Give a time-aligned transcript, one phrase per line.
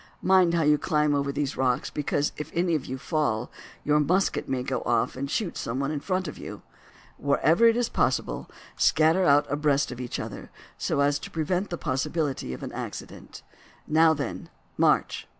[0.23, 3.51] Mind how you climb over these rocks, because if any of you fall,
[3.83, 6.63] your musket may go off and shoot someone in front of you.
[7.19, 11.77] Wherever it is possible scatter out abreast of each other, so as to prevent the
[11.77, 13.43] possibility of accident.
[13.87, 15.27] Now, then, march!"